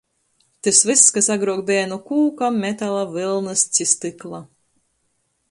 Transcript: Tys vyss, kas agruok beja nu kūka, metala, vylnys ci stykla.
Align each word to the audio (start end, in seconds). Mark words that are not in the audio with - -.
Tys 0.61 0.79
vyss, 0.87 1.03
kas 1.17 1.27
agruok 1.35 1.61
beja 1.67 1.83
nu 1.91 1.99
kūka, 2.07 2.49
metala, 2.65 3.05
vylnys 3.19 3.67
ci 3.77 3.89
stykla. 3.93 4.43